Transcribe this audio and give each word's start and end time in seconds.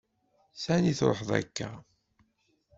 S 0.61 0.63
ani 0.73 0.93
truḥeḍ 0.99 1.29
akka? 1.39 1.69